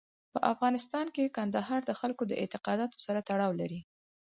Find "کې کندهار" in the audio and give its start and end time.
1.15-1.81